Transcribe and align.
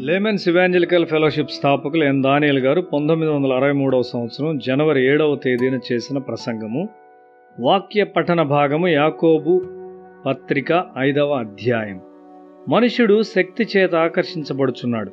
Laymen's 0.00 0.48
evangelical 0.48 1.06
fellowship 1.06 1.50
స్థాపకులు 1.50 2.04
ఎన్ 2.04 2.22
దానియల్ 2.22 2.58
గారు 2.58 2.80
పంతొమ్మిది 2.80 3.32
వందల 3.32 3.52
అరవై 3.52 3.72
మూడవ 3.72 4.02
సంవత్సరం 4.02 4.58
జనవరి 4.58 5.06
ఏడవ 5.06 5.34
తేదీన 5.34 5.78
చేసిన 5.92 6.18
ప్రసంగము. 6.18 6.88
వాక్య 7.60 8.04
పఠన 8.04 8.42
భాగము 8.42 8.88
యాకోబు 8.88 9.62
పత్రిక 10.26 10.84
ఐదవ 10.98 11.32
అధ్యాయం. 11.32 12.00
మనుష్యుడు 12.68 13.22
శక్తి 13.22 13.66
చేత 13.76 13.94
ఆకర్షించబడుచున్నాడు. 13.94 15.12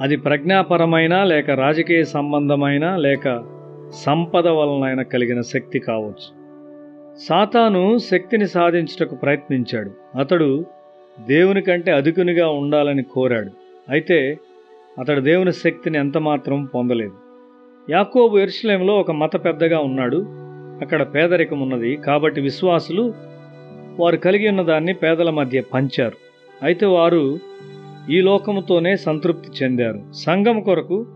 అది 0.00 0.16
ప్రజ్ఞాపరమైన 0.16 1.24
లేక 1.24 1.50
రాజకీయ 1.50 2.04
సంబంధమైన 2.04 2.96
లేక 2.96 3.44
సంపద 3.90 4.48
వలనైన 4.48 5.02
కలిగిన 5.02 5.40
శక్తి 5.40 5.78
కావచ్చు. 5.78 6.44
సాతాను 7.28 7.98
శక్తిని 7.98 8.48
సాధించుటకు 8.48 9.14
ప్రయత్నించాడు. 9.14 10.18
అతడు 10.18 10.64
దేవుని 11.28 11.62
కంటే 11.62 11.92
అధికునిగా 11.92 12.48
ఉండాలని 12.48 13.02
కోరాడు. 13.02 13.63
అయితే 13.88 14.38
అతడు 14.98 15.20
దేవుని 15.20 15.52
శక్తిని 15.52 15.98
ఎంతమాత్రం 15.98 16.64
పొందలేదు. 16.64 17.12
యాకోబు 17.90 18.38
ఎరుసలేంలో 18.38 18.94
ఒక 18.94 19.10
మత 19.10 19.44
పెద్దగా 19.44 19.78
ఉన్నాడు. 19.78 20.26
అక్కడ 20.82 21.02
పేదరికం 21.14 21.60
ఉన్నది. 21.60 21.96
కాబట్టి 21.96 22.40
విశ్వాసులు 22.40 23.14
వారు 24.00 24.16
కలిగి 24.16 24.48
ఉన్న 24.48 24.62
దాన్ని 24.62 24.94
పేదల 24.94 25.30
మధ్య 25.30 25.60
పంచారు. 25.60 26.16
అయితే 26.62 26.86
వారు 26.86 27.38
ఈ 28.10 28.20
లోకముతోనే 28.20 28.96
సంతృప్తి 28.96 29.64
చెందారు. 29.64 30.12
సంఘం 30.12 30.60
కొరకు 30.60 31.06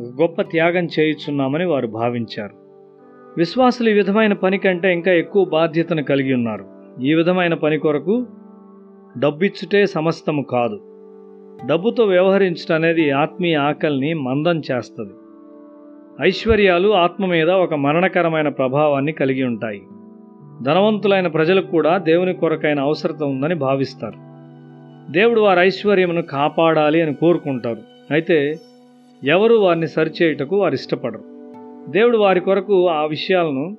ఒక 0.00 0.22
గొప్ప 0.22 0.42
త్యాగం 0.42 0.88
చేయుచున్నామని 1.00 1.64
వారు 1.64 1.86
భావించారు. 1.86 2.52
విశ్వాసులు 3.38 3.90
ఈ 3.90 3.92
విధమైన 3.92 4.32
పని 4.32 4.58
కంటే 4.58 4.92
ఇంకా 4.92 5.12
ఎక్కువ 5.12 5.44
బాధ్యతను 5.44 6.02
కలిగి 6.02 6.34
ఉన్నారు. 6.34 6.64
ఈ 7.02 7.14
విధమైన 7.14 7.54
పని 7.54 7.78
కొరకు 7.78 8.26
డబ్బిచ్చుటే 9.18 9.86
సమస్తము 9.86 10.42
కాదు. 10.42 10.93
డబ్బుతో 11.66 12.04
వ్యవహరించడం 12.04 12.74
అనేది 12.74 13.10
ఆత్మీయ 13.10 13.54
ఆకలిని 13.54 14.14
మందం 14.14 14.62
చేస్తుంది. 14.72 15.12
ఐశ్వర్యాలు 16.22 16.94
ఆత్మ 16.94 17.26
మీద 17.26 17.50
ఒక 17.50 17.74
మరణకరమైన 17.74 18.48
ప్రభావాన్ని 18.48 19.12
కలిగి 19.12 19.44
ఉంటాయి. 19.44 19.82
ధనవంతులైన 20.62 21.26
ప్రజలకు 21.26 21.66
కూడా 21.66 21.98
దేవుని 21.98 22.34
కొరకైన 22.34 22.80
అవసరత 22.80 23.22
ఉందని 23.22 23.54
భావిస్తారు. 23.54 24.24
దేవుడు 25.12 25.40
వారి 25.40 25.60
ఐశ్వర్యమును 25.60 26.22
కాపాడాలి 26.22 27.02
అని 27.02 27.14
కోరుకుంటారు. 27.14 27.78
అయితే 28.10 28.58
ఎవరు 29.24 29.54
వారిని 29.54 29.88
సరిచేయుటకు 29.88 30.56
వారు 30.56 30.74
ఇష్టపడరు. 30.74 31.22
దేవుడు 31.88 32.18
వారి 32.18 32.40
కొరకు 32.40 32.88
ఆ 32.88 33.04
విషయాలను 33.04 33.76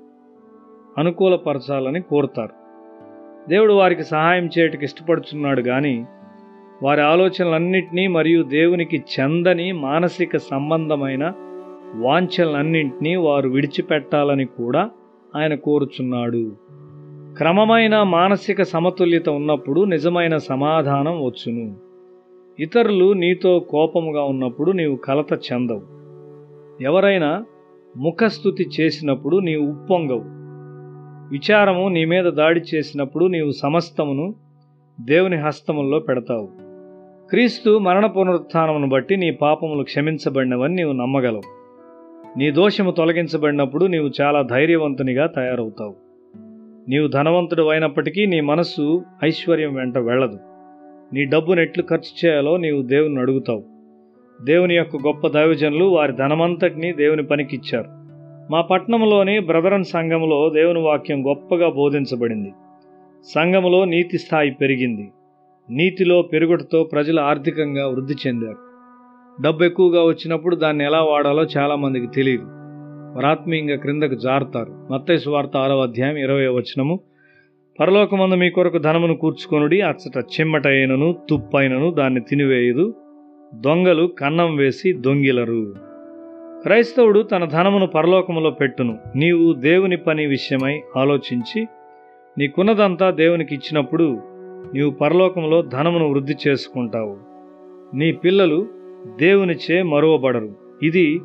అనుకూలపరచాలని 0.97 2.01
కోరుతారు. 2.01 2.65
దేవుడు 3.49 3.73
వారికి 3.73 4.03
సహాయం 4.03 4.49
చేయటకు 4.59 4.83
ఇష్టపడుచున్నాడు 4.83 5.61
కానీ 5.61 6.05
వారి 6.83 7.01
ఆలోచనలన్నింటినీ 7.01 8.07
మరియు 8.07 8.43
దేవునికి 8.43 9.03
చెందని 9.19 9.71
మానసిక 9.71 10.37
సంబంధమైన 10.37 11.33
వాంఛలన్నింటినీ 11.95 13.15
వారు 13.15 13.49
విడిచిపెట్టాలని 13.49 14.45
కూడా 14.45 14.89
ఆయన 15.35 15.53
కోరుచున్నాడు. 15.55 16.51
క్రమమైన 17.37 18.03
మానసిక 18.03 18.61
సమతుల్యత 18.61 19.29
ఉన్నప్పుడు 19.29 19.83
నిజమైన 19.83 20.37
సమాధానం 20.37 21.25
వచ్చును. 21.25 21.75
ఇతరులు 22.59 23.13
నీతో 23.13 23.59
కోపముగా 23.59 24.23
ఉన్నప్పుడు 24.23 24.71
నీవు 24.71 24.95
కలత 24.95 25.33
చెందవు. 25.33 25.83
ఎవరైనా 26.83 27.45
ముఖస్థుతి 27.97 28.65
చేసినప్పుడు 28.81 29.37
నీవు 29.37 29.65
ఉప్పొంగవు. 29.65 30.23
విచారము 31.31 31.87
నీ 31.87 32.05
మీద 32.05 32.25
దాడి 32.25 32.61
చేసినప్పుడు 32.75 33.25
నీవు 33.25 33.51
సమస్తమును 33.51 34.35
దేవుని 35.01 35.35
హస్తముల్లో 35.35 35.99
పెడతావు. 35.99 36.64
క్రీస్తు 37.29 37.77
మరణ 37.77 38.05
పునరుత్నమును 38.05 38.89
బట్టి 38.89 39.17
నీ 39.17 39.31
పాపములు 39.31 39.83
క్షమించబడినవని 39.83 40.75
నీవు 40.75 40.91
నమ్మగలవు. 40.91 41.41
నీ 42.37 42.51
దోషము 42.51 42.91
తొలగించబడినప్పుడు 42.91 43.85
నీవు 43.85 44.11
చాలా 44.21 44.41
ధైర్యవంతునిగా 44.41 45.27
తయారవుతావు. 45.27 45.95
నీవు 46.89 47.07
ధనవంతుడు 47.07 47.63
అయినప్పటికీ 47.63 48.25
నీ 48.25 48.41
మనస్సు 48.41 49.03
ఐశ్వర్యం 49.23 49.75
వెంట 49.75 49.97
వెళ్ళదు. 49.97 50.39
నీ 51.13 51.25
డబ్బును 51.25 51.61
ఎట్లు 51.61 51.83
ఖర్చు 51.83 52.27
చేయాలో 52.27 52.57
నీవు 52.57 52.81
దేవుని 52.81 53.19
అడుగుతావు. 53.19 53.63
దేవుని 54.41 54.75
యొక్క 54.75 54.95
గొప్ప 54.95 55.27
దైవజనులు 55.27 55.85
వారి 55.85 56.13
ధనమంతటిని 56.13 56.93
దేవుని 56.93 57.23
పనికిచ్చారు. 57.23 57.87
మా 58.51 58.61
పట్టణంలోని 58.61 59.39
బ్రదరన్ 59.39 59.83
సంఘములో 59.83 60.49
దేవుని 60.49 60.79
వాక్యం 60.79 61.27
గొప్పగా 61.27 61.69
బోధించబడింది. 61.69 62.53
సంఘములో 63.35 63.85
నీతి 63.85 64.17
స్థాయి 64.17 64.51
పెరిగింది. 64.51 65.11
నీతిలో 65.69 66.21
పెరుగుటతో 66.21 66.83
ప్రజలు 66.83 67.19
ఆర్థికంగా 67.19 67.87
వృద్ధి 67.87 68.13
చెందారు. 68.27 68.65
డబ్బు 69.41 69.63
ఎక్కువగా 69.63 70.03
వచ్చినప్పుడు 70.03 70.55
దాన్ని 70.55 70.85
ఎలా 70.85 71.01
వాడాలో 71.01 71.43
చాలామందికి 71.43 72.07
తెలియదు. 72.07 72.45
ఆత్మీయంగా 73.25 73.75
క్రిందకు 73.75 74.15
జారుతారు. 74.15 74.93
మత్తయి 74.93 75.29
వార్త 75.29 75.57
ఆరవ 75.57 75.81
అధ్యాయం 75.81 76.17
ఇరవై 76.17 76.47
వచనము. 76.47 76.99
పరలోకమందు 77.79 78.35
మీ 78.35 78.49
కొరకు 78.49 78.77
ధనమును 78.77 79.15
కూర్చుకొనుడి 79.15 79.81
అచ్చట 79.81 80.17
చిమ్మటైనను 80.17 81.15
తుప్పైనను 81.29 81.91
దాన్ని 81.91 82.21
తినివేయదు. 82.21 82.93
దొంగలు 83.53 84.07
కన్నం 84.07 84.55
వేసి 84.55 84.93
దొంగిలరు. 84.93 85.75
క్రైస్తవుడు 86.63 87.19
తన 87.19 87.45
ధనమును 87.45 87.87
పరలోకములో 87.87 88.51
పెట్టును. 88.51 88.97
నీవు 89.15 89.53
దేవుని 89.53 89.97
పని 89.97 90.25
విషయమై 90.25 90.81
ఆలోచించి 90.97 91.67
నీకున్నదంతా 92.37 93.11
దేవునికి 93.11 93.55
ఇచ్చినప్పుడు 93.55 94.34
నీవు 94.73 94.91
పరలోకంలో 94.91 95.61
ధనమును 95.61 96.09
వృద్ధి 96.09 96.35
చేసుకుంటావు. 96.47 97.17
నీ 97.95 98.11
పిల్లలు 98.11 98.67
దేవునిచే 99.19 99.81
మరువబడరు. 99.81 100.49
ఇది 100.83 101.19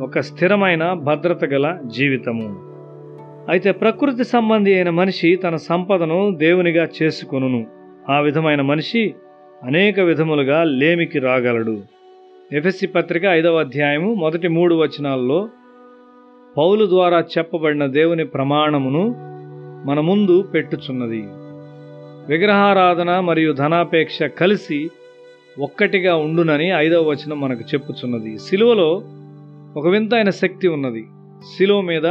ఒక 0.00 0.18
స్థిరమైన 0.18 0.92
భద్రత 0.92 1.44
గల 1.44 1.78
జీవితము. 1.86 2.70
అయితే 3.48 3.72
ప్రకృతి 3.72 4.24
సంబంధి 4.24 4.74
అయిన 4.74 4.90
మనిషి 4.90 5.36
తన 5.36 5.56
సంపదను 5.56 6.34
దేవునిగా 6.36 6.88
చేసుకొనును. 7.02 7.66
ఆ 8.08 8.20
విధమైన 8.20 8.60
మనిషి 8.60 9.14
అనేక 9.64 10.00
విధములుగా 10.00 10.64
లేమికి 10.64 11.18
రాగలడు. 11.18 11.78
ఎఫ్ఎస్సి 12.52 12.86
పత్రిక 12.86 13.24
ఐదవ 13.24 13.58
అధ్యాయము 13.58 14.14
మొదటి 14.14 14.48
మూడు 14.48 14.74
వచనాల్లో 14.74 15.48
పౌలు 16.56 16.86
ద్వారా 16.86 17.20
చెప్పబడిన 17.20 17.86
దేవుని 17.86 18.24
ప్రమాణమును 18.24 19.14
మన 19.86 20.00
ముందు 20.00 20.42
పెట్టుచున్నది. 20.42 21.24
విగ్రహారాధన 22.30 23.20
మరియు 23.20 23.52
ధనాపేక్ష 23.52 24.22
కలిసి 24.22 24.90
ఒక్కటిగా 25.58 26.16
ఉండునని 26.16 26.68
ఐదవ 26.68 27.02
వచనం 27.02 27.40
మనకు 27.40 27.60
చెప్పుచున్నది. 27.60 28.38
సిలువలో 28.38 29.02
ఒక 29.76 29.86
వింత 29.86 30.14
అయిన 30.14 30.30
శక్తి 30.30 30.68
ఉన్నది. 30.68 31.06
శిలువ 31.56 31.80
మీద 31.80 32.02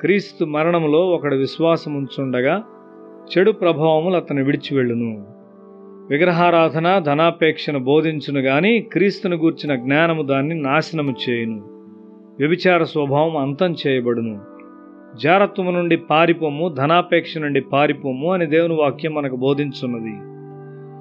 క్రీస్తు 0.00 0.44
మరణములో 0.44 1.06
ఒకడు 1.06 1.34
విశ్వాసం 1.36 1.94
ఉంచుండగా 1.94 2.62
చెడు 3.30 3.50
ప్రభావములు 3.50 4.16
అతను 4.16 4.44
విడిచి 4.44 4.76
వెళ్ళును 4.76 5.26
విగ్రహారాధన 6.10 6.98
ధనాపేక్షను 6.98 7.78
బోధించును 7.78 8.40
గాని 8.40 8.80
క్రీస్తును 8.80 9.36
గూర్చిన 9.36 9.74
జ్ఞానము 9.74 10.22
దాన్ని 10.22 10.54
నాశనము 10.54 11.14
చేయును. 11.28 11.64
వ్యభిచార 12.38 12.84
స్వభావం 12.84 13.36
అంతం 13.36 13.74
చేయబడును. 13.86 14.51
జారత్వము 15.16 15.70
నుండి 15.70 15.96
పారిపోము 15.96 16.68
ధనాపేక్ష 16.68 17.38
నుండి 17.38 17.60
పారిపోము 17.60 18.32
అని 18.32 18.46
దేవుని 18.46 18.74
వాక్యం 18.74 19.14
మనకు 19.14 19.36
బోధించున్నది. 19.36 20.32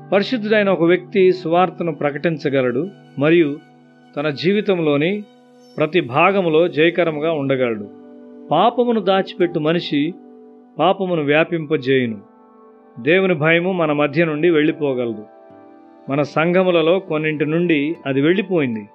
పరిశుద్ధుడైన 0.10 0.70
ఒక 0.70 0.84
వ్యక్తి 0.84 1.32
సువార్తను 1.32 1.92
ప్రకటించగలడు 1.92 2.88
మరియు 3.20 3.60
తన 4.18 4.30
జీవితంలోని 4.30 5.24
ప్రతి 5.78 6.02
భాగములో 6.02 6.68
జయకరముగా 6.68 7.32
ఉండగలడు. 7.32 7.88
పాపమును 8.52 9.00
దాచిపెట్టు 9.00 9.60
మనిషి 9.60 10.14
పాపమును 10.80 11.24
వ్యాపింపజేయును. 11.24 12.18
దేవుని 13.00 13.34
భయము 13.34 13.72
మన 13.72 13.92
మధ్య 13.92 14.26
నుండి 14.26 14.50
వెళ్ళిపోగలదు. 14.50 15.24
మన 16.10 16.22
సంఘములలో 16.22 17.00
కొన్నింటి 17.00 17.46
నుండి 17.46 17.96
అది 18.06 18.22
వెళ్ళిపోయింది. 18.22 18.90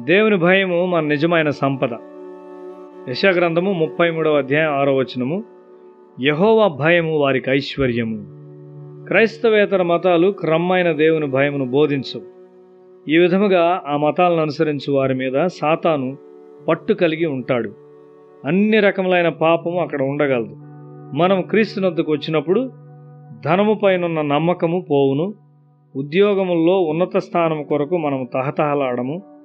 దేవుని 0.00 0.36
భయము 0.36 0.86
మన 0.86 1.04
నిజమైన 1.04 1.50
సంపద. 1.50 1.88
యశగ్రంథము 3.08 3.72
ముప్పై 3.72 4.10
మూడవ 4.10 4.38
అధ్యాయం 4.38 4.72
ఆరో 4.72 4.94
వచనము. 4.94 5.44
యహోవా 6.22 6.68
భయము 6.68 7.18
వారికి 7.18 7.50
ఐశ్వర్యము. 7.50 8.24
క్రైస్తవేతర 9.06 9.82
మతాలు 9.82 10.30
క్రమ్మైన 10.30 10.92
దేవుని 10.92 11.26
భయమును 11.26 11.66
బోధించవు. 11.66 12.22
ఈ 13.10 13.18
విధముగా 13.18 13.82
ఆ 13.86 13.96
మతాలను 13.96 14.40
అనుసరించు 14.40 14.92
వారి 14.92 15.14
మీద 15.14 15.46
సాతాను 15.46 16.16
పట్టు 16.68 16.92
కలిగి 16.92 17.26
ఉంటాడు. 17.26 17.74
అన్ని 18.46 18.80
రకములైన 18.80 19.28
పాపము 19.28 19.80
అక్కడ 19.80 20.02
ఉండగలదు. 20.02 20.56
మనం 21.16 21.42
క్రీస్తునద్దుకు 21.42 22.12
వచ్చినప్పుడు 22.12 22.70
ధనము 23.44 23.74
పైనున్న 23.74 24.22
నమ్మకము 24.22 24.86
పోవును. 24.90 25.34
ఉద్యోగముల్లో 25.96 26.80
ఉన్నత 26.80 27.16
స్థానం 27.16 27.62
కొరకు 27.62 27.96
మనం 27.96 28.28
తహతహలాడము. 28.34 29.35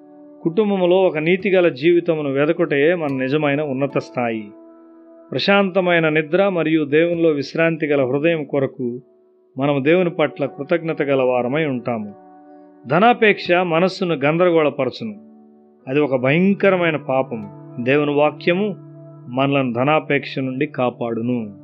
కుటుంబంలో 0.43 1.03
ఒక 1.03 1.17
నీతిగల 1.17 1.69
జీవితమును 1.69 2.29
వెదకుటే 2.29 2.95
మన 2.95 3.09
నిజమైన 3.13 3.61
ఉన్నత 3.61 3.97
స్థాయి. 3.97 4.43
ప్రశాంతమైన 5.31 6.09
నిద్ర 6.09 6.49
మరియు 6.49 6.85
దేవునిలో 6.85 7.29
విశ్రాంతి 7.29 7.85
గల 7.85 8.05
హృదయం 8.05 8.43
కొరకు 8.43 9.01
మనం 9.57 9.83
దేవుని 9.83 10.09
పట్ల 10.09 10.45
కృతజ్ఞత 10.45 11.01
గల 11.01 11.21
వారమై 11.21 11.65
ఉంటాము. 11.65 12.15
ధనాపేక్ష 12.87 13.51
మనస్సును 13.51 14.15
గందరగోళపరచును. 14.15 15.15
అది 15.87 15.99
ఒక 15.99 16.15
భయంకరమైన 16.15 16.95
పాపం 16.95 17.49
దేవుని 17.81 18.11
వాక్యము 18.11 18.75
మనలను 19.29 19.73
ధనాపేక్ష 19.73 20.39
నుండి 20.39 20.65
కాపాడును. 20.65 21.60